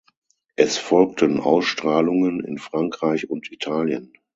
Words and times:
Es 0.55 0.79
folgten 0.79 1.39
Ausstrahlungen 1.39 2.43
in 2.43 2.57
Frankreich 2.57 3.29
und 3.29 3.51
Italien. 3.51 4.13